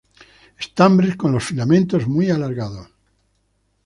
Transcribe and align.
Estambres 0.57 1.15
con 1.15 1.31
los 1.31 1.43
filamentos 1.43 2.07
muy 2.07 2.31
alargados. 2.31 2.89